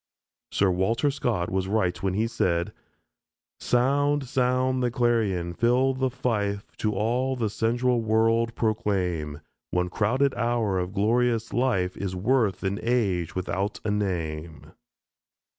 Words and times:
Sir 0.49 0.71
Walter 0.71 1.11
Scott 1.11 1.51
was 1.51 1.67
right 1.67 2.01
when 2.01 2.15
he 2.15 2.25
said: 2.25 2.73
"Sound, 3.59 4.27
sound 4.27 4.81
the 4.81 4.89
clarion, 4.89 5.53
fill 5.53 5.93
the 5.93 6.09
fife, 6.09 6.75
To 6.77 6.95
all 6.95 7.35
the 7.35 7.51
sensual 7.51 8.01
world 8.01 8.55
proclaim: 8.55 9.41
One 9.69 9.89
crowded 9.89 10.33
hour 10.33 10.79
of 10.79 10.93
glorious 10.93 11.53
life 11.53 11.95
Is 11.95 12.15
worth 12.15 12.63
an 12.63 12.79
age 12.81 13.35
without 13.35 13.79
a 13.85 13.91
name." 13.91 14.71